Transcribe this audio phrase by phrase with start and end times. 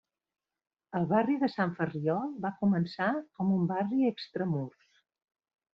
[0.99, 4.93] El barri de Sant Ferriol va començar com un barri extramurs.